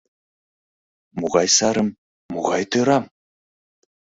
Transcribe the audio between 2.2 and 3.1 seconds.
могай тӧрам?